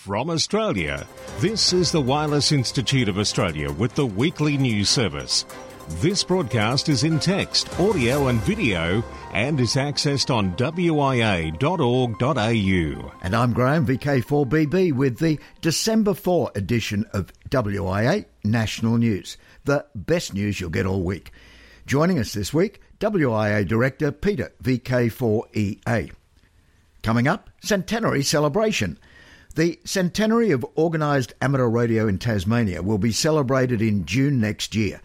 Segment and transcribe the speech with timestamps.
[0.00, 1.06] From Australia,
[1.40, 5.44] this is the Wireless Institute of Australia with the weekly news service.
[6.00, 11.52] This broadcast is in text, audio, and video and is accessed on wia.org.au.
[13.22, 19.36] And I'm Graham, VK4BB, with the December 4 edition of WIA National News,
[19.66, 21.30] the best news you'll get all week.
[21.84, 26.10] Joining us this week, WIA Director Peter, VK4EA.
[27.02, 28.98] Coming up, Centenary Celebration.
[29.56, 35.00] The centenary of organised amateur radio in Tasmania will be celebrated in June next year.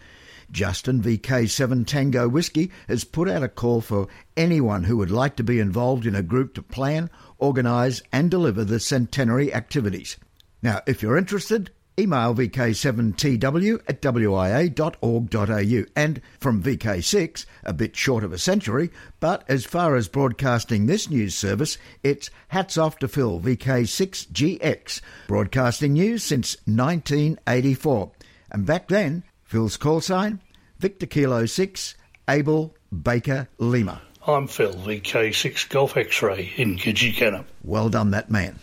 [0.52, 4.06] Justin VK7 Tango Whiskey has put out a call for
[4.36, 8.62] anyone who would like to be involved in a group to plan, organise, and deliver
[8.62, 10.16] the centenary activities.
[10.62, 15.84] Now, if you're interested, email vk7tw at wia.org.au.
[15.96, 21.08] And from VK6, a bit short of a century, but as far as broadcasting this
[21.08, 28.12] news service, it's hats off to Phil, VK6GX, broadcasting news since 1984.
[28.50, 30.40] And back then, Phil's call sign,
[30.78, 31.94] Victor Kilo 6,
[32.28, 34.02] Abel Baker Lima.
[34.26, 37.44] I'm Phil, VK6 Golf X-Ray in Kajikana.
[37.62, 38.58] Well done, that man.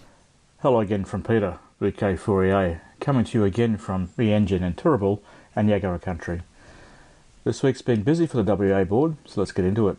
[0.59, 5.19] Hello again from Peter, VK4EA coming to you again from Re-Engine in Turrbal
[5.57, 6.41] and Yagara country.
[7.43, 9.97] This week's been busy for the WA board, so let's get into it.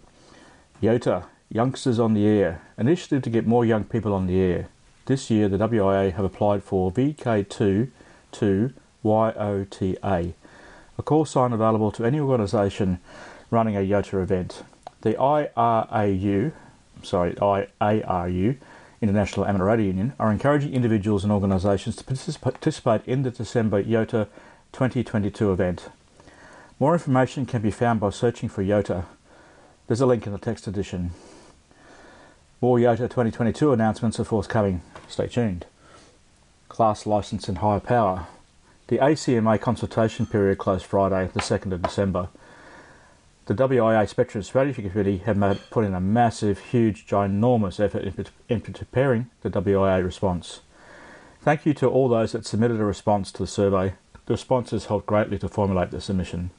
[0.83, 4.69] YOTA, Youngsters on the Air, initiative to get more young people on the air.
[5.05, 7.91] This year, the WIA have applied for VK2
[8.33, 8.73] to
[9.05, 10.33] YOTA,
[10.97, 13.01] a call sign available to any organisation
[13.51, 14.63] running a YOTA event.
[15.03, 16.53] The IRAU,
[17.03, 18.57] sorry, IARU,
[19.05, 24.27] International Amateur Radio Union, are encouraging individuals and organisations to participate in the December YOTA
[24.73, 25.89] 2022 event.
[26.81, 29.05] More information can be found by searching for YOTA.
[29.87, 31.13] There's a link in the text edition.
[32.61, 34.83] More YOTA 2022 announcements are forthcoming.
[35.07, 35.67] Stay tuned.
[36.69, 38.27] Class licence and high power.
[38.89, 42.29] The ACMA consultation period closed Friday, the 2nd of December
[43.47, 48.61] the WIA Spectrum Strategy Committee have put in a massive, huge, ginormous effort in, in
[48.63, 50.61] preparing the WIA response.
[51.43, 53.95] Thank you to all those that submitted a response to the survey.
[54.25, 56.51] The responses helped greatly to formulate the submission.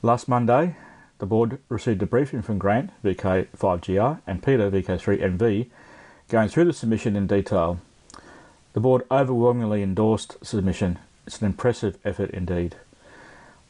[0.00, 0.76] Last Monday,
[1.18, 5.66] the board received a briefing from Grant, VK5GR, and Peter, VK3MV,
[6.28, 7.80] going through the submission in detail.
[8.74, 11.00] The board overwhelmingly endorsed the submission.
[11.26, 12.76] It's an impressive effort indeed.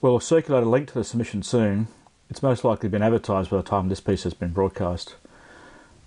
[0.03, 1.89] We'll circulate a link to the submission soon,
[2.31, 5.17] it's most likely been advertised by the time this piece has been broadcast.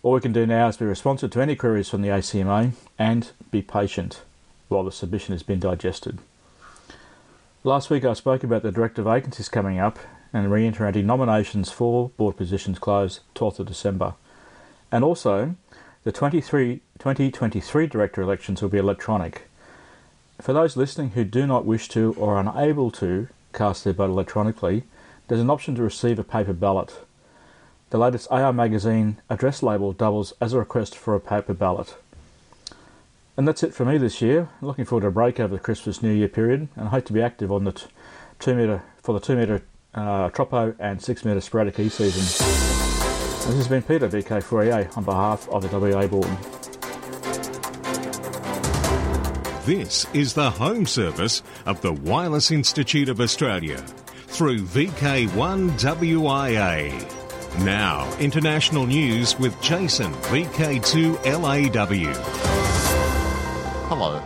[0.04, 3.32] All we can do now is be responsive to any queries from the ACMA and
[3.52, 4.22] be patient
[4.68, 6.20] while the submission has been digested.
[7.64, 10.00] Last week I spoke about the director vacancies coming up
[10.34, 14.14] and reiterating nominations for board positions close 12th of December.
[14.92, 15.56] And also,
[16.04, 19.48] the 23, 2023 director elections will be electronic.
[20.40, 24.10] For those listening who do not wish to or are unable to cast their vote
[24.10, 24.84] electronically,
[25.32, 27.06] there's an option to receive a paper ballot.
[27.90, 31.96] The latest AR magazine address label doubles as a request for a paper ballot.
[33.38, 34.50] And that's it for me this year.
[34.62, 37.14] Looking forward to a break over the Christmas New Year period, and I hope to
[37.14, 37.86] be active on the t-
[38.40, 39.62] two metre for the two metre
[39.96, 42.24] uh, tropo and six metre sporadic e season.
[42.24, 46.28] This has been Peter VK4EA on behalf of the WA board.
[49.66, 53.82] This is the home service of the Wireless Institute of Australia
[54.42, 55.64] through VK1WIA.
[57.64, 62.12] Now, international news with Jason, VK2LAW.
[63.88, 64.20] Hello.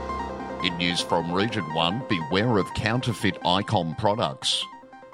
[0.63, 4.63] In news from Region 1, beware of counterfeit ICOM products.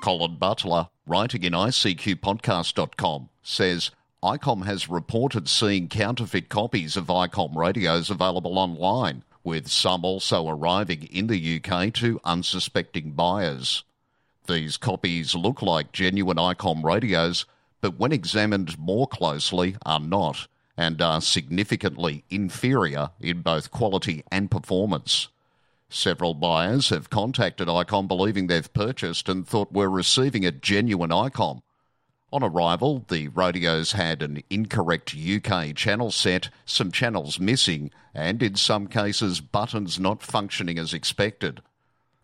[0.03, 3.90] Colin Butler, writing in ICQpodcast.com, says
[4.23, 11.06] ICOM has reported seeing counterfeit copies of ICOM radios available online, with some also arriving
[11.06, 13.84] in the UK to unsuspecting buyers.
[14.51, 17.45] These copies look like genuine ICOM radios,
[17.79, 24.51] but when examined more closely, are not, and are significantly inferior in both quality and
[24.51, 25.29] performance.
[25.87, 31.61] Several buyers have contacted ICOM believing they've purchased and thought we're receiving a genuine ICOM.
[32.34, 38.55] On arrival, the radios had an incorrect UK channel set, some channels missing, and in
[38.55, 41.61] some cases, buttons not functioning as expected.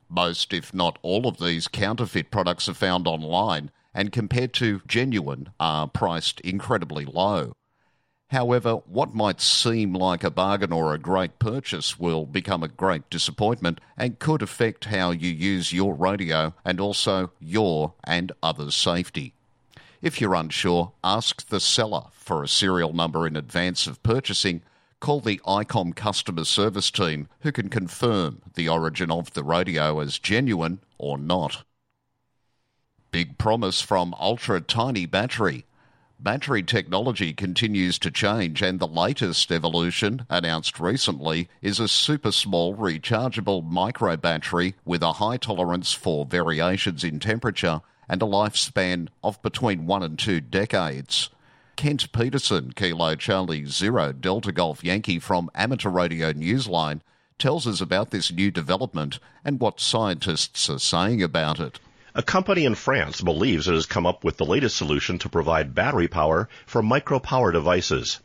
[0.10, 5.50] Most, if not all, of these counterfeit products are found online and compared to genuine
[5.60, 7.54] are priced incredibly low.
[8.30, 13.10] However, what might seem like a bargain or a great purchase will become a great
[13.10, 19.34] disappointment and could affect how you use your radio and also your and others' safety.
[20.02, 24.62] If you're unsure, ask the seller for a serial number in advance of purchasing
[25.00, 30.20] call the ICOM customer service team who can confirm the origin of the radio as
[30.20, 31.64] genuine or not.
[33.12, 35.66] Big promise from ultra tiny battery.
[36.20, 42.76] Battery technology continues to change, and the latest evolution, announced recently, is a super small
[42.76, 49.40] rechargeable micro battery with a high tolerance for variations in temperature and a lifespan of
[49.44, 51.30] between one and two decades.
[51.78, 57.02] Kent Peterson, Kilo Charlie Zero Delta Golf Yankee from Amateur Radio Newsline,
[57.38, 61.80] tells us about this new development and what scientists are saying about it.
[62.16, 65.76] A company in France believes it has come up with the latest solution to provide
[65.76, 68.22] battery power for micro power devices.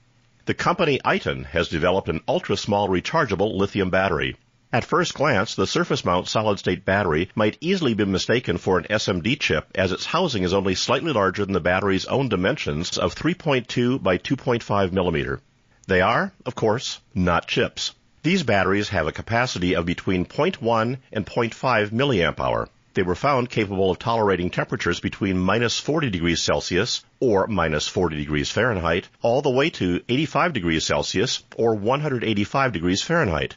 [0.46, 4.34] The company ITEN has developed an ultra small rechargeable lithium battery.
[4.74, 8.84] At first glance, the surface mount solid state battery might easily be mistaken for an
[8.84, 13.14] SMD chip as its housing is only slightly larger than the battery's own dimensions of
[13.14, 15.40] 3.2 by 2.5 millimeter.
[15.88, 17.92] They are, of course, not chips.
[18.22, 22.70] These batteries have a capacity of between 0.1 and 0.5 milliamp hour.
[22.94, 28.16] They were found capable of tolerating temperatures between minus 40 degrees Celsius or minus 40
[28.16, 33.56] degrees Fahrenheit all the way to 85 degrees Celsius or 185 degrees Fahrenheit.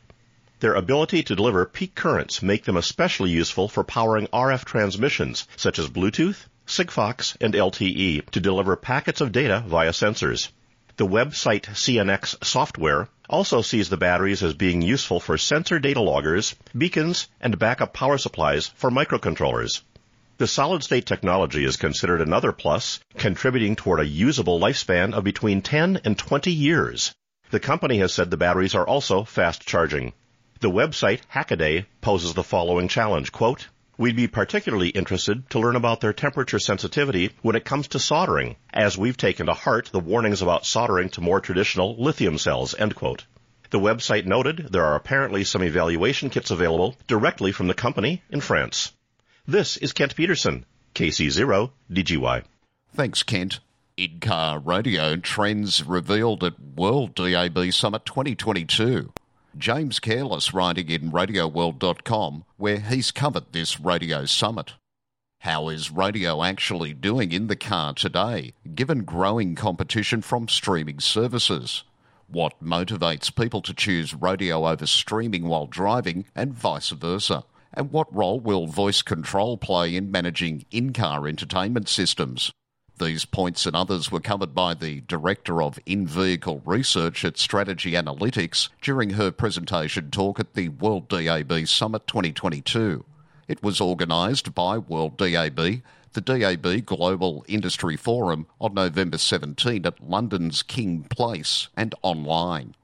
[0.62, 5.78] Their ability to deliver peak currents make them especially useful for powering RF transmissions such
[5.78, 10.48] as Bluetooth, Sigfox, and LTE to deliver packets of data via sensors.
[10.96, 16.56] The website CNX software also sees the batteries as being useful for sensor data loggers,
[16.78, 19.82] beacons, and backup power supplies for microcontrollers.
[20.38, 25.62] The solid state technology is considered another plus, contributing toward a usable lifespan of between
[25.62, 27.14] 10 and 20 years.
[27.52, 30.14] The company has said the batteries are also fast charging.
[30.62, 33.68] The website Hackaday poses the following challenge, quote,
[33.98, 38.56] We'd be particularly interested to learn about their temperature sensitivity when it comes to soldering,
[38.74, 42.96] as we've taken to heart the warnings about soldering to more traditional lithium cells, end
[42.96, 43.26] quote.
[43.70, 48.40] The website noted there are apparently some evaluation kits available directly from the company in
[48.40, 48.94] France.
[49.46, 52.44] This is Kent Peterson, KC0 DGY.
[52.94, 53.60] Thanks, Kent.
[53.98, 59.12] In-car radio trends revealed at World DAB Summit 2022.
[59.58, 64.74] James Careless writing in RadioWorld.com, where he's covered this radio summit.
[65.40, 71.84] How is radio actually doing in the car today, given growing competition from streaming services?
[72.28, 77.46] What motivates people to choose radio over streaming while driving, and vice versa?
[77.74, 82.52] And what role will voice control play in managing in car entertainment systems?
[82.98, 87.92] These points and others were covered by the Director of In Vehicle Research at Strategy
[87.92, 93.04] Analytics during her presentation talk at the World DAB Summit 2022.
[93.50, 95.82] It was organised by World DAB,
[96.14, 102.76] the DAB Global Industry Forum, on November 17 at London's Kings Place and online.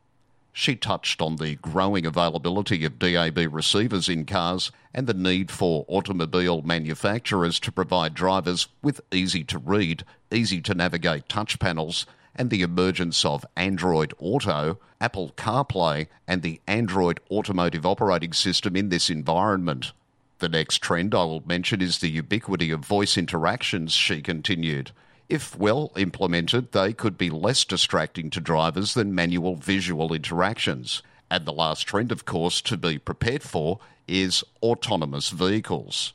[0.53, 5.85] She touched on the growing availability of DAB receivers in cars and the need for
[5.87, 12.05] automobile manufacturers to provide drivers with easy to read, easy to navigate touch panels,
[12.35, 18.89] and the emergence of Android Auto, Apple CarPlay, and the Android Automotive Operating System in
[18.89, 19.93] this environment.
[20.39, 24.91] The next trend I will mention is the ubiquity of voice interactions, she continued.
[25.31, 31.01] If well implemented, they could be less distracting to drivers than manual visual interactions.
[31.29, 33.79] And the last trend, of course, to be prepared for
[34.09, 36.11] is autonomous vehicles.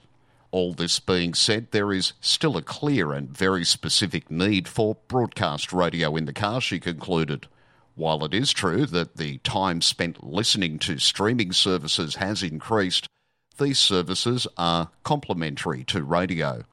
[0.50, 5.73] All this being said, there is still a clear and very specific need for broadcast
[5.73, 7.47] radio in the car, she concluded.
[7.95, 13.09] While it is true that the time spent listening to streaming services has increased,
[13.57, 16.64] these services are complementary to radio.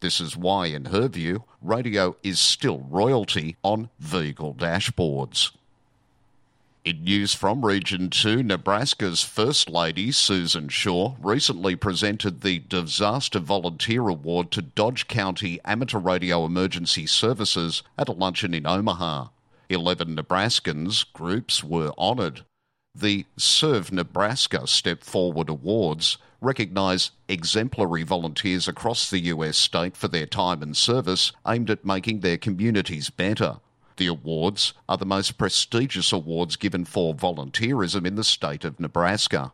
[0.00, 5.52] This is why, in her view, radio is still royalty on vehicle dashboards.
[6.84, 14.06] In news from Region 2, Nebraska's First Lady, Susanne Shore, recently presented the Disaster Volunteer
[14.06, 19.28] Award to Dodge County Amateur Radio Emergency Services at a luncheon in Omaha.
[19.68, 22.44] Eleven Nebraskans groups were honoured.
[22.94, 30.26] The Serve Nebraska Step Forward Awards recognise exemplary volunteers across the US state for their
[30.26, 33.58] time and service aimed at making their communities better.
[33.96, 39.52] The awards are the most prestigious awards given for volunteerism in the state of Nebraska.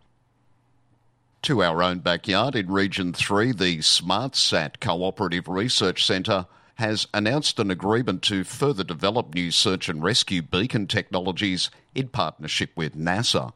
[1.42, 6.46] To our own backyard in Region 3, the SmartSat Cooperative Research Centre
[6.76, 12.70] has announced an agreement to further develop new search and rescue beacon technologies in partnership
[12.76, 13.52] with NASA.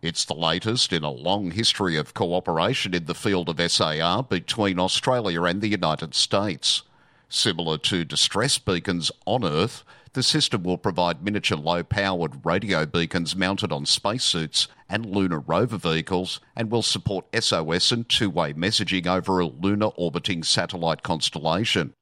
[0.00, 4.78] It's the latest in a long history of cooperation in the field of SAR between
[4.78, 6.82] Australia and the United States.
[7.28, 13.34] Similar to distress beacons on Earth, the system will provide miniature low powered radio beacons
[13.34, 19.08] mounted on spacesuits and lunar rover vehicles and will support SOS and two way messaging
[19.08, 21.92] over a lunar orbiting satellite constellation.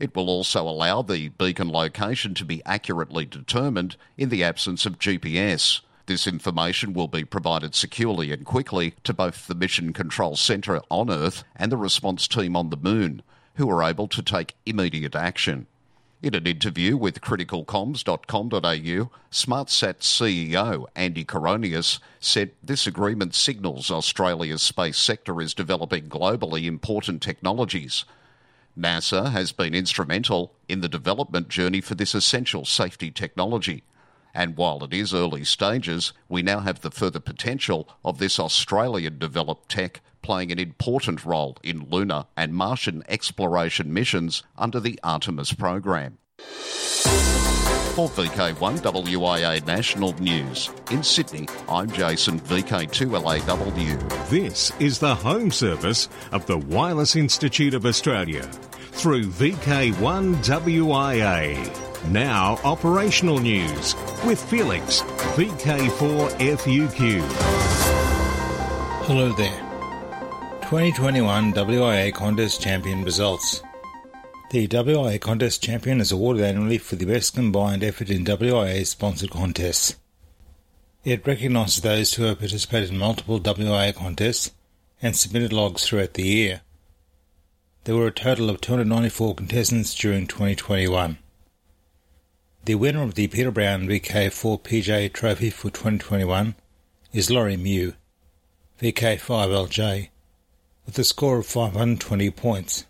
[0.00, 4.98] It will also allow the beacon location to be accurately determined in the absence of
[4.98, 5.82] GPS.
[6.06, 11.10] This information will be provided securely and quickly to both the Mission Control Centre on
[11.10, 13.22] Earth and the response team on the Moon,
[13.54, 15.66] who are able to take immediate action.
[16.20, 24.98] In an interview with criticalcoms.com.au, SmartSat CEO Andy Koronios said this agreement signals Australia's space
[24.98, 28.04] sector is developing globally important technologies.
[28.78, 33.82] NASA has been instrumental in the development journey for this essential safety technology.
[34.34, 39.18] And while it is early stages, we now have the further potential of this Australian
[39.18, 45.52] developed tech playing an important role in lunar and Martian exploration missions under the Artemis
[45.52, 46.18] program.
[47.94, 54.30] For VK1 WIA National News, in Sydney, I'm Jason, VK2LAW.
[54.30, 58.42] This is the home service of the Wireless Institute of Australia
[58.90, 61.83] through VK1WIA.
[62.08, 63.94] Now, operational news
[64.26, 65.00] with Felix,
[65.36, 67.22] VK4FUQ.
[69.06, 69.58] Hello there.
[70.64, 73.62] 2021 WIA Contest Champion results.
[74.50, 79.30] The WIA Contest Champion is awarded annually for the best combined effort in WIA sponsored
[79.30, 79.96] contests.
[81.04, 84.50] It recognises those who have participated in multiple WIA contests
[85.00, 86.60] and submitted logs throughout the year.
[87.84, 91.18] There were a total of 294 contestants during 2021.
[92.64, 96.54] The winner of the Peter Brown VK4 PJ Trophy for 2021
[97.12, 97.92] is Laurie Mew,
[98.80, 100.08] VK5LJ,
[100.86, 102.86] with a score of 520 points.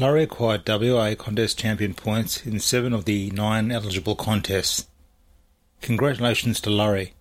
[0.00, 4.88] Laurie acquired WA contest champion points in seven of the nine eligible contests.
[5.80, 7.14] Congratulations to Laurie.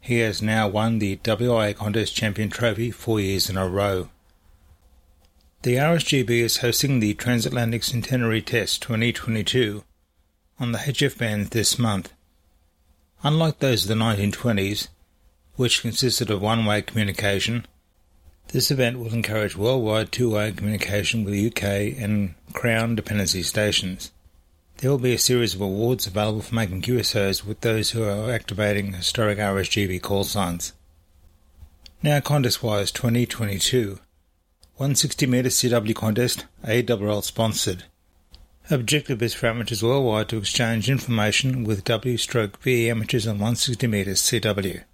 [0.00, 4.10] He has now won the WA contest champion trophy four years in a row.
[5.62, 9.82] The RSGB is hosting the Transatlantic Centenary Test 2022
[10.60, 12.12] on the HF band this month.
[13.24, 14.88] Unlike those of the 1920s,
[15.56, 17.66] which consisted of one way communication,
[18.48, 21.64] this event will encourage worldwide two-way communication with UK
[21.98, 24.12] and Crown dependency stations.
[24.78, 28.30] There will be a series of awards available for making QSOs with those who are
[28.30, 30.72] activating historic RSGB call signs.
[32.02, 33.98] Now contest-wise 2022.
[34.76, 37.84] 160 metre CW contest, ARRL sponsored.
[38.72, 43.84] Objective is for amateurs worldwide to exchange information with W stroke VE amateurs on 160
[43.88, 44.84] metres CW.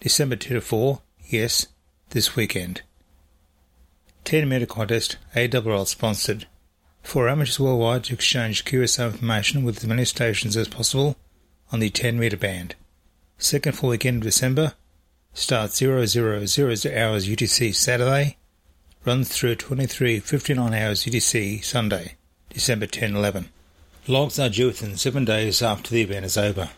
[0.00, 1.68] December 2 to 4, yes,
[2.10, 2.82] this weekend.
[4.24, 6.46] 10 metre contest, ARRL sponsored.
[7.02, 11.16] For amateurs worldwide to exchange QSO information with as many stations as possible
[11.72, 12.74] on the 10 metre band.
[13.38, 14.74] Second full weekend of December
[15.32, 18.36] starts 0000 hours UTC Saturday,
[19.06, 22.16] runs through 23.59 hours UTC Sunday,
[22.56, 23.50] December 10 11.
[24.08, 26.70] Logs are due within seven days after the event is over.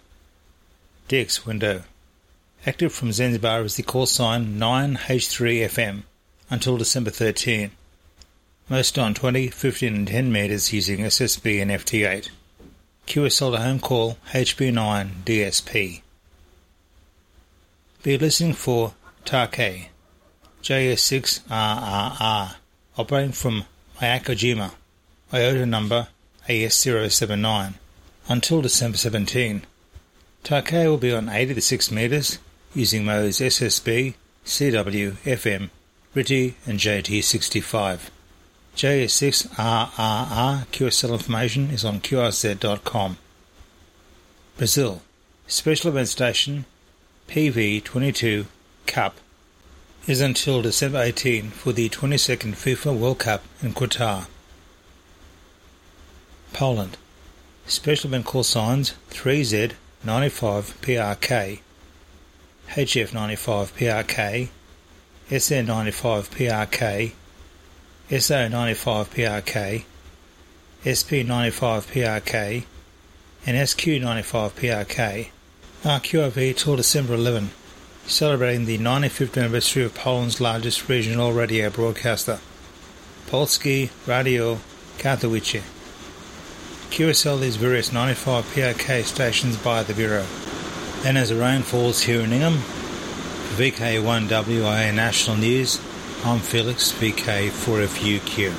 [1.08, 1.84] DX window
[2.66, 6.02] Active from Zanzibar is the call sign 9H3FM
[6.50, 7.70] until December 13.
[8.68, 12.30] Most on 20, 15 and 10 metres using SSB and FT8.
[13.06, 16.00] QSL to home call HB9 DSP.
[18.02, 18.94] Be listening for
[19.24, 19.90] Take
[20.64, 22.56] JS6RRR
[22.96, 23.64] operating from
[24.00, 24.72] Miyakojima,
[25.30, 26.08] IOTA number
[26.48, 27.74] AS079
[28.28, 29.62] until December 17.
[30.42, 32.38] Take will be on 80 to 6 metres
[32.74, 34.14] using modes SSB,
[34.46, 35.68] CW, FM,
[36.16, 38.08] RTTY, and JT65.
[38.74, 43.18] JS6RRR QSL information is on QRZ.com.
[44.56, 45.02] Brazil
[45.46, 46.64] Special Event Station
[47.28, 48.46] PV22
[48.86, 49.16] Cup
[50.06, 54.26] is until December 18 for the 22nd FIFA World Cup in Qatar.
[56.52, 56.96] Poland.
[57.66, 59.72] Special Event Call Signs 3Z
[60.04, 61.60] 95 PRK
[62.70, 64.48] HF95 PRK,
[65.30, 67.12] SN95 PRK,
[68.10, 69.84] SO95 PRK,
[70.84, 72.64] SP95 PRK,
[73.46, 75.30] and SQ95 PRK
[75.82, 77.50] RQIV till December 11,
[78.06, 82.38] celebrating the 95th anniversary of Poland's largest regional radio broadcaster,
[83.28, 84.58] Polskie Radio
[84.98, 85.77] Katowice.
[86.90, 90.26] QSL these various 95 PRK stations by the Bureau.
[91.02, 92.54] Then as the rain falls here in Ingham,
[93.56, 95.80] VK1WIA National News,
[96.24, 98.52] I'm Felix, VK4FUQ.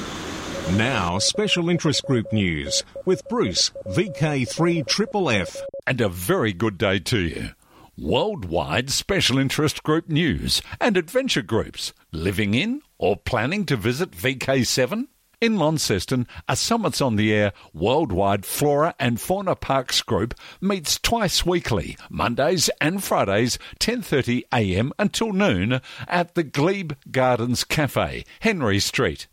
[0.78, 5.58] Now, special interest group news with Bruce, VK3FFF.
[5.88, 7.50] And a very good day to you.
[7.98, 15.08] Worldwide special interest group news and adventure groups living in or planning to visit VK7?
[15.42, 21.46] In Launceston, a Summits on the Air worldwide flora and fauna parks group meets twice
[21.46, 24.92] weekly, Mondays and Fridays, 10:30 a.m.
[25.00, 25.80] until noon
[26.10, 29.28] at the Glebe Gardens Cafe, Henry Street.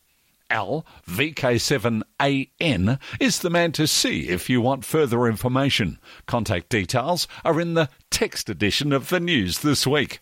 [0.48, 5.98] Al, VK7AN, is the man to see if you want further information.
[6.26, 10.20] Contact details are in the text edition of the news this week.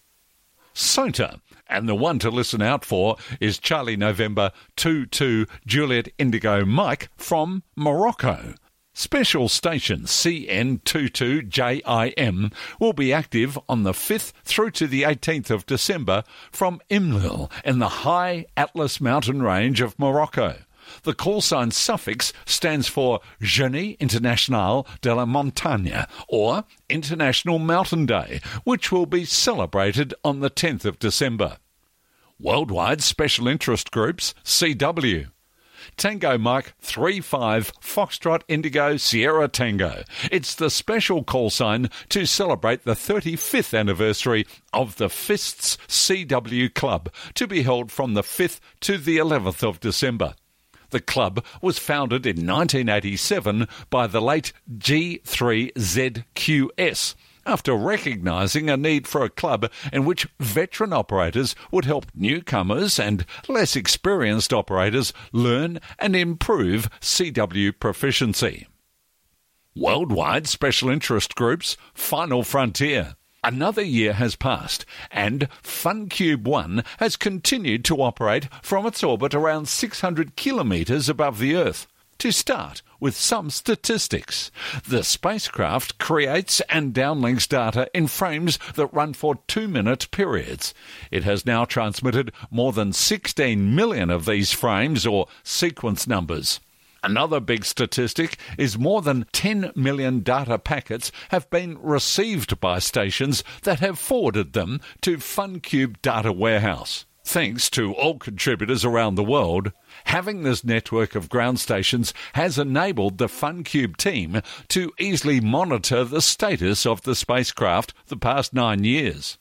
[0.72, 7.09] SOTA, and the one to listen out for is Charlie November 22 Juliet Indigo Mike
[7.16, 8.54] from Morocco.
[8.97, 16.23] Special station CN22JIM will be active on the 5th through to the 18th of December
[16.52, 20.59] from Imlil in the high Atlas mountain range of Morocco.
[21.02, 28.40] The call sign suffix stands for Journée Internationale de la Montagne, or International Mountain Day,
[28.64, 31.58] which will be celebrated on the 10th of December.
[32.40, 35.28] Worldwide Special Interest Groups, CW.
[35.96, 40.02] Tango Mike 35 Foxtrot Indigo Sierra Tango.
[40.30, 47.12] It's the special call sign to celebrate the 35th anniversary of the Fists CW Club
[47.34, 50.34] to be held from the 5th to the 11th of December.
[50.94, 59.24] The club was founded in 1987 by the late G3ZQS after recognising a need for
[59.24, 66.14] a club in which veteran operators would help newcomers and less experienced operators learn and
[66.14, 68.68] improve CW proficiency.
[69.74, 73.16] Worldwide Special Interest Groups Final Frontier.
[73.44, 79.68] Another year has passed, and FunCube 1 has continued to operate from its orbit around
[79.68, 81.86] 600 kilometres above the Earth.
[82.20, 84.50] To start with some statistics,
[84.88, 90.72] the spacecraft creates and downlinks data in frames that run for two minute periods.
[91.10, 96.60] It has now transmitted more than 16 million of these frames or sequence numbers.
[97.04, 103.45] Another big statistic is more than 10 million data packets have been received by stations
[103.64, 107.04] that have forwarded them to FunCube Data Warehouse.
[107.23, 109.73] Thanks to all contributors around the world,
[110.04, 116.23] having this network of ground stations has enabled the FunCube team to easily monitor the
[116.23, 119.36] status of the spacecraft the past nine years.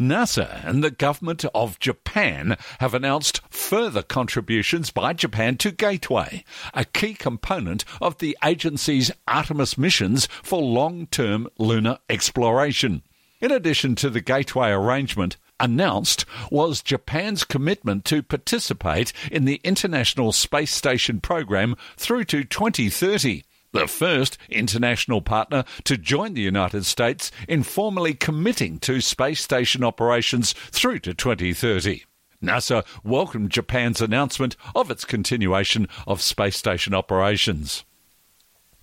[0.00, 6.86] NASA and the government of Japan have announced further contributions by Japan to Gateway, a
[6.86, 13.02] key component of the agency's Artemis missions for long term lunar exploration.
[13.42, 20.32] In addition to the Gateway arrangement, announced was Japan's commitment to participate in the International
[20.32, 27.30] Space Station program through to 2030 the first international partner to join the United States
[27.48, 32.04] in formally committing to space station operations through to 2030.
[32.42, 37.84] NASA welcomed Japan's announcement of its continuation of space station operations.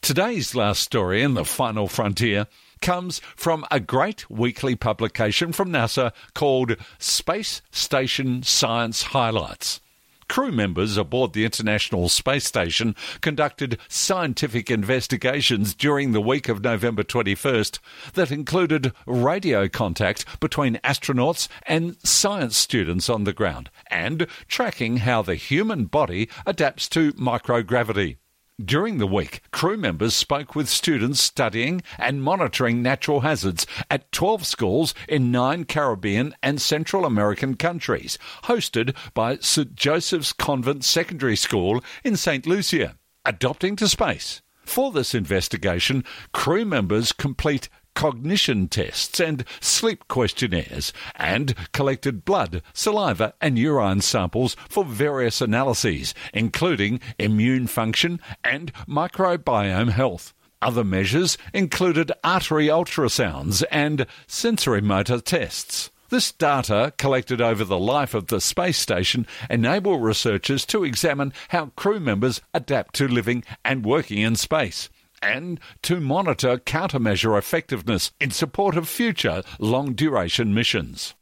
[0.02, 2.48] Today's last story in the final frontier
[2.82, 9.82] comes from a great weekly publication from NASA called Space Station Science Highlights.
[10.30, 17.04] Crew members aboard the International Space Station conducted scientific investigations during the week of November
[17.04, 17.80] 21st
[18.14, 25.22] that included radio contact between astronauts and science students on the ground and tracking how
[25.22, 28.18] the human body adapts to microgravity.
[28.64, 34.48] During the week, crew members spoke with students studying and monitoring natural hazards at 12
[34.48, 39.76] schools in nine Caribbean and Central American countries, hosted by St.
[39.76, 42.48] Joseph's Convent Secondary School in St.
[42.48, 42.98] Lucia.
[43.26, 44.42] Adopting to space.
[44.66, 53.34] For this investigation, crew members complete cognition tests and sleep questionnaires, and collected blood, saliva,
[53.42, 60.36] and urine samples for various analyses, including immune function and microbiome health.
[60.62, 65.90] Other measures included artery ultrasounds and sensory motor tests.
[66.10, 71.72] This data, collected over the life of the space station, enable researchers to examine how
[71.76, 74.88] crew members adapt to living and working in space
[75.22, 81.16] and to monitor countermeasure effectiveness in support of future long duration missions.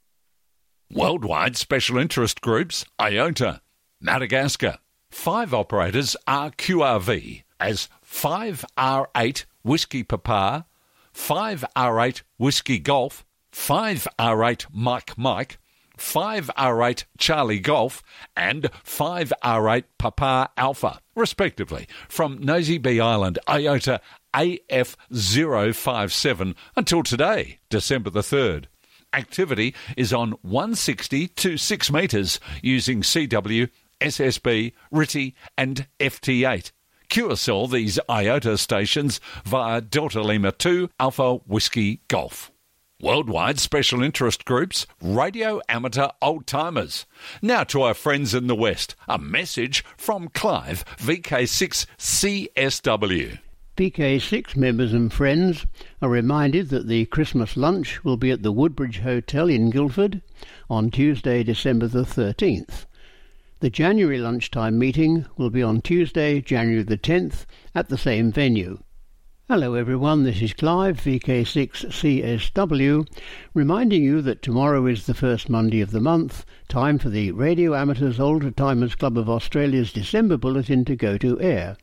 [0.92, 3.62] Worldwide Special Interest Groups, IOTA,
[4.00, 4.78] Madagascar.
[5.10, 10.66] Five operators are QRV as 5R8 Whiskey Papa,
[11.14, 15.58] 5R8 Whiskey Golf, 5R8 Mike Mike,
[15.98, 18.04] 5R8 Charlie Golf
[18.36, 24.02] and 5R8 Papa Alpha, respectively, from Nosy Be Island IOTA
[24.34, 28.66] AF057 until today, December the 3rd.
[29.14, 33.70] Activity is on 160 to 6 metres using CW,
[34.02, 36.72] SSB, RTTY, and FT8.
[37.10, 42.52] QSL these IOTA stations via Delta Lima 2 Alpha Whiskey Golf.
[43.02, 47.06] Worldwide special interest groups, radio amateur old timers.
[47.42, 53.40] Now to our friends in the West, a message from Clive, VK6CSW.
[53.76, 55.66] VK6 members and friends
[56.02, 60.22] are reminded that the Christmas lunch will be at the Woodbridge Hotel in Guildford
[60.70, 62.86] on Tuesday, December the 13th.
[63.60, 68.80] The January lunchtime meeting will be on Tuesday, January the 10th at the same venue.
[69.48, 73.08] Hello everyone, this is Clive, VK6CSW,
[73.54, 77.76] reminding you that tomorrow is the first Monday of the month, time for the Radio
[77.76, 81.78] Amateurs Older Timers Club of Australia's December Bulletin to go to air.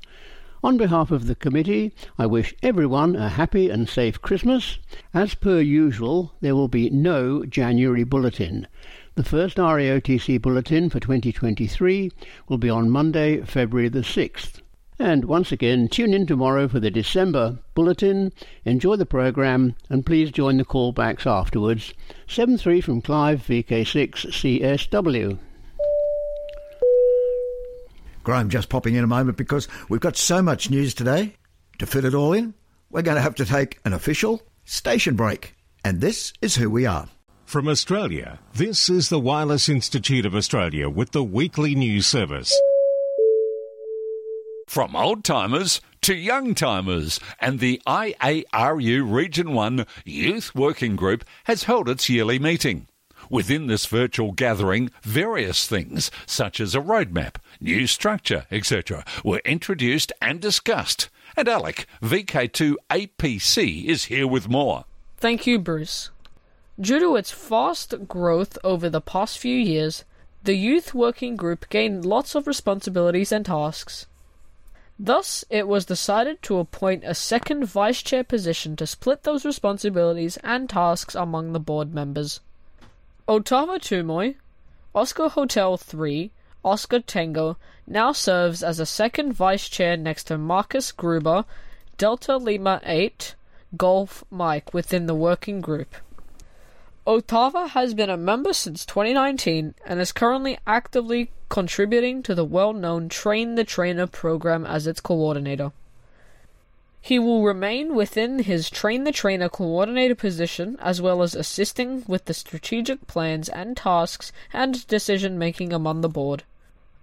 [0.64, 4.78] On behalf of the committee, I wish everyone a happy and safe Christmas.
[5.12, 8.68] As per usual, there will be no January bulletin.
[9.16, 12.12] The first RAOTC bulletin for 2023
[12.48, 14.62] will be on Monday, February the 6th.
[14.98, 18.32] And once again, tune in tomorrow for the December bulletin.
[18.64, 21.94] Enjoy the programme and please join the callbacks afterwards.
[22.28, 25.38] 7-3 from Clive, VK6 CSW.
[28.24, 31.36] Graham just popping in a moment because we've got so much news today.
[31.80, 32.54] To fit it all in,
[32.90, 35.56] we're going to have to take an official station break.
[35.84, 37.10] And this is who we are.
[37.46, 42.58] From Australia, this is the Wireless Institute of Australia with the weekly news service.
[44.76, 51.64] From old timers to young timers, and the IARU Region 1 Youth Working Group has
[51.64, 52.90] held its yearly meeting.
[53.30, 60.12] Within this virtual gathering, various things, such as a roadmap, new structure, etc., were introduced
[60.22, 61.08] and discussed.
[61.38, 64.84] And Alec, VK2APC, is here with more.
[65.16, 66.10] Thank you, Bruce.
[66.78, 70.04] Due to its fast growth over the past few years,
[70.44, 74.08] the Youth Working Group gained lots of responsibilities and tasks.
[74.98, 80.38] Thus, it was decided to appoint a second vice chair position to split those responsibilities
[80.38, 82.40] and tasks among the board members.
[83.28, 84.36] Otava Tumoy,
[84.94, 86.32] Oscar Hotel 3,
[86.64, 91.44] Oscar Tango, now serves as a second vice chair next to Marcus Gruber,
[91.98, 93.36] Delta Lima 8,
[93.76, 95.96] Golf Mike within the working group.
[97.06, 102.74] Otava has been a member since 2019 and is currently actively contributing to the well
[102.74, 105.72] known Train the Trainer program as its coordinator.
[107.00, 112.26] He will remain within his Train the Trainer coordinator position as well as assisting with
[112.26, 116.44] the strategic plans and tasks and decision making among the board.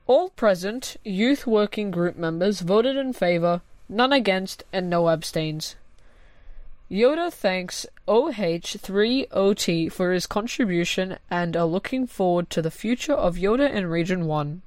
[0.06, 5.76] All present Youth Working Group members voted in favour, none against, and no abstains.
[6.92, 13.72] YOTA thanks OH3OT for his contribution and are looking forward to the future of YOTA
[13.72, 14.60] in Region 1.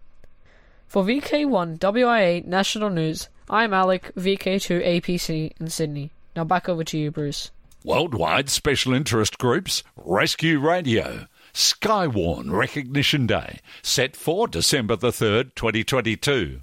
[0.88, 6.10] For VK1 WIA National News, I'm Alec, VK2APC in Sydney.
[6.36, 7.52] Now back over to you, Bruce.
[7.84, 16.62] Worldwide Special Interest Groups, Rescue Radio, Skywarn Recognition Day, set for December the 3rd, 2022.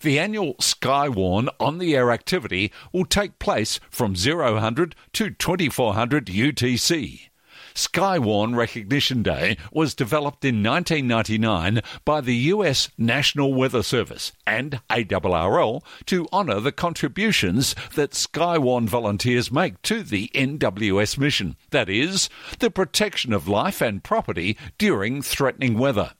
[0.00, 7.28] The annual Skywarn on the air activity will take place from 0000 to 2400 UTC.
[7.74, 15.82] Skywarn Recognition Day was developed in 1999 by the US National Weather Service and ARRL
[16.06, 22.70] to honour the contributions that Skywarn volunteers make to the NWS mission, that is, the
[22.70, 26.12] protection of life and property during threatening weather.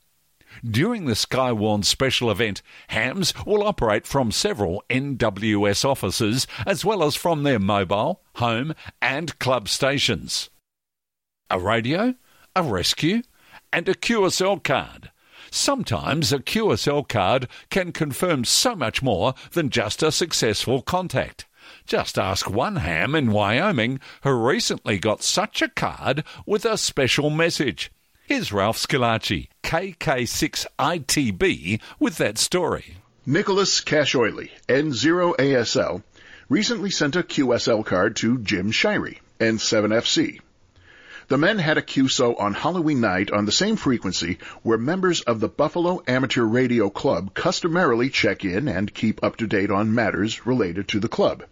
[0.64, 7.16] During the Skywarn special event, hams will operate from several NWS offices as well as
[7.16, 10.50] from their mobile, home, and club stations.
[11.50, 12.14] A radio?
[12.54, 13.22] a rescue,
[13.72, 15.10] and a QSL card.
[15.50, 21.46] Sometimes a QSL card can confirm so much more than just a successful contact.
[21.86, 27.30] Just ask one ham in Wyoming who recently got such a card with a special
[27.30, 27.90] message.
[28.24, 32.98] Here's Ralph Squillace, KK6ITB, with that story.
[33.26, 36.04] Nicholas Cashoily, N0ASL,
[36.48, 40.38] recently sent a QSL card to Jim Shirey, N7FC.
[41.26, 45.40] The men had a QSO on Halloween night on the same frequency where members of
[45.40, 50.46] the Buffalo Amateur Radio Club customarily check in and keep up to date on matters
[50.46, 51.42] related to the club.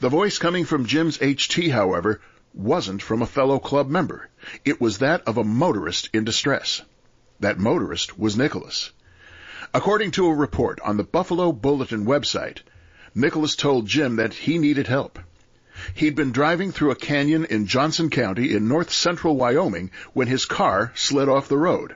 [0.00, 2.20] The voice coming from Jim's HT, however,
[2.54, 4.28] wasn't from a fellow club member.
[4.64, 6.82] It was that of a motorist in distress.
[7.40, 8.92] That motorist was Nicholas.
[9.74, 12.58] According to a report on the Buffalo Bulletin website,
[13.14, 15.18] Nicholas told Jim that he needed help.
[15.94, 20.44] He'd been driving through a canyon in Johnson County in north central Wyoming when his
[20.44, 21.94] car slid off the road.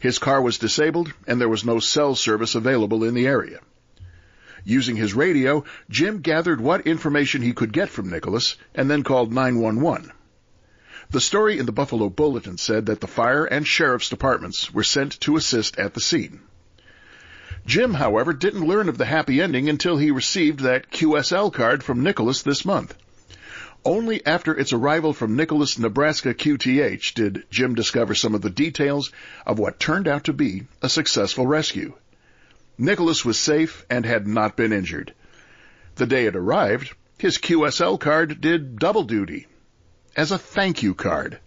[0.00, 3.60] His car was disabled and there was no cell service available in the area.
[4.68, 9.32] Using his radio, Jim gathered what information he could get from Nicholas and then called
[9.32, 10.10] 911.
[11.08, 15.20] The story in the Buffalo Bulletin said that the fire and sheriff's departments were sent
[15.20, 16.40] to assist at the scene.
[17.64, 22.02] Jim, however, didn't learn of the happy ending until he received that QSL card from
[22.02, 22.96] Nicholas this month.
[23.84, 29.12] Only after its arrival from Nicholas, Nebraska QTH did Jim discover some of the details
[29.46, 31.94] of what turned out to be a successful rescue.
[32.78, 35.14] Nicholas was safe and had not been injured.
[35.96, 39.46] The day it arrived, his QSL card did double duty
[40.16, 41.38] as a thank you card.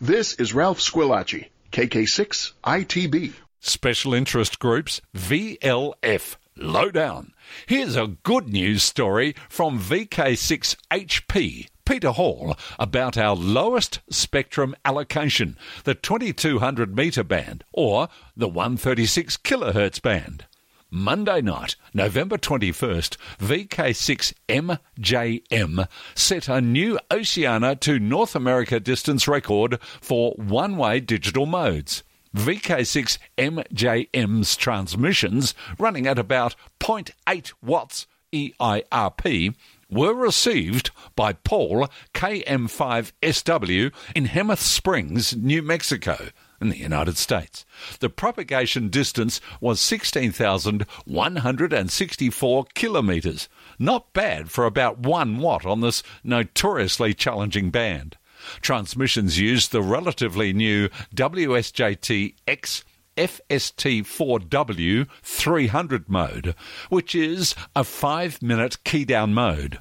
[0.00, 3.32] This is Ralph Squillace, KK6 ITB.
[3.60, 6.36] Special Interest Groups, VLF.
[6.60, 7.32] Lowdown.
[7.66, 15.94] Here's a good news story from VK6HP, Peter Hall, about our lowest spectrum allocation, the
[15.94, 20.44] 2200 metre band, or the 136 kilohertz band.
[20.90, 30.32] Monday night, November 21st, VK6MJM set a new Oceania to North America distance record for
[30.32, 32.02] one way digital modes.
[32.36, 39.54] VK6 MJM's transmissions, running at about 0.8 watts EIRP,
[39.90, 46.28] were received by Paul KM5SW in Jemez Springs, New Mexico,
[46.60, 47.64] in the United States.
[48.00, 53.48] The propagation distance was 16,164 kilometres.
[53.78, 58.16] Not bad for about 1 watt on this notoriously challenging band.
[58.60, 62.84] Transmissions used the relatively new WSJT X
[63.18, 66.54] FST4W 300 mode,
[66.88, 69.80] which is a 5 minute key down mode.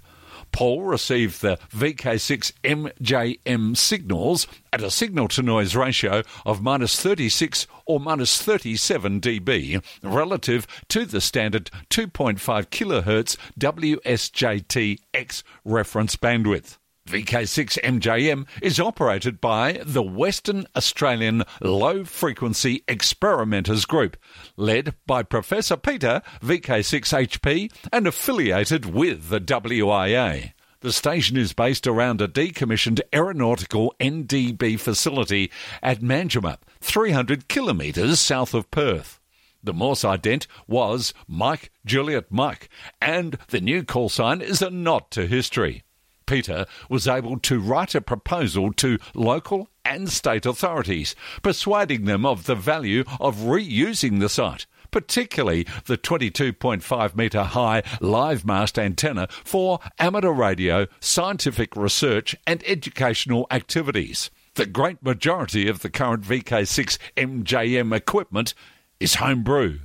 [0.52, 7.68] Paul received the VK6 MJM signals at a signal to noise ratio of minus 36
[7.86, 16.78] or minus 37 dB relative to the standard 2.5 kHz WSJT X reference bandwidth.
[17.08, 24.18] VK6MJM is operated by the Western Australian Low Frequency Experimenters Group,
[24.58, 30.52] led by Professor Peter, VK6HP, and affiliated with the WIA.
[30.82, 35.50] The station is based around a decommissioned aeronautical NDB facility
[35.82, 39.20] at Manjimup, 300 kilometres south of Perth.
[39.64, 42.70] The Morse ident was Mike Juliet Mike,
[43.02, 45.84] and the new call sign is a nod to history.
[46.28, 52.46] Peter was able to write a proposal to local and state authorities, persuading them of
[52.46, 59.80] the value of reusing the site, particularly the 22.5 metre high live mast antenna for
[59.98, 64.30] amateur radio, scientific research, and educational activities.
[64.56, 68.54] The great majority of the current VK6 MJM equipment
[69.00, 69.80] is homebrew.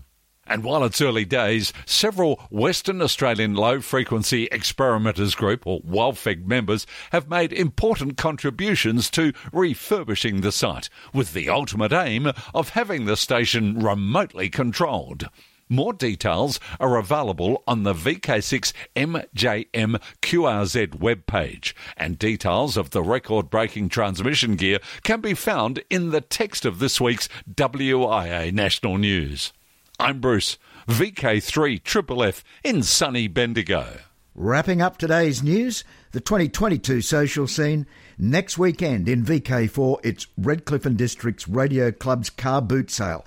[0.47, 6.87] And while it's early days, several Western Australian Low Frequency Experimenters Group, or WLFEG members,
[7.13, 13.17] have made important contributions to refurbishing the site, with the ultimate aim of having the
[13.17, 15.29] station remotely controlled.
[15.69, 23.49] More details are available on the VK6 MJM QRZ webpage, and details of the record
[23.49, 29.53] breaking transmission gear can be found in the text of this week's WIA National News.
[29.99, 33.99] I'm Bruce, VK3 Triple F in sunny Bendigo.
[34.35, 37.87] Wrapping up today's news, the 2022 social scene.
[38.19, 43.25] Next weekend in VK4, it's Redcliffe and District's Radio Club's car boot sale.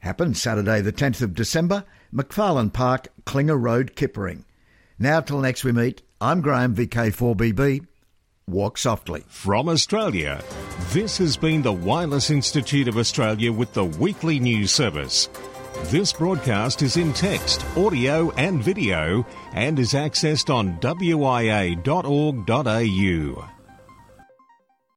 [0.00, 4.44] Happens Saturday, the 10th of December, McFarlane Park, Klingner Road, Kippa-Ring.
[4.98, 7.86] Now till next we meet, I'm Graham, VK4BB.
[8.48, 9.24] walk softly.
[9.28, 10.42] From Australia,
[10.90, 15.28] this has been the Wireless Institute of Australia with the weekly news service.
[15.84, 21.78] This broadcast is in text, audio, and video and is accessed on wia.org.au.